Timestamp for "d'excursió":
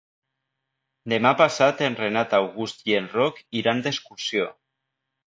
3.89-4.49